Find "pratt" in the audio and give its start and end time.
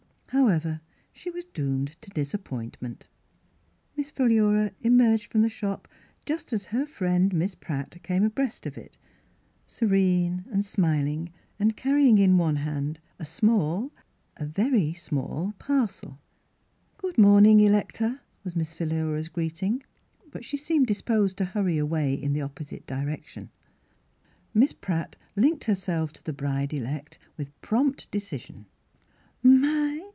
7.53-7.97, 24.71-25.17